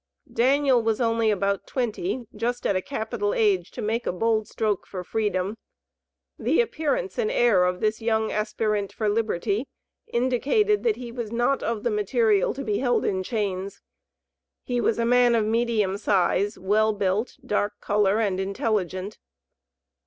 [0.33, 4.87] Daniel was only about twenty, just at a capital age to make a bold strike
[4.87, 5.59] for freedom.
[6.39, 9.67] The appearance and air of this young aspirant for liberty
[10.07, 13.83] indicated that he was not of the material to be held in chains.
[14.63, 19.19] He was a man of medium size, well built, dark color, and intelligent.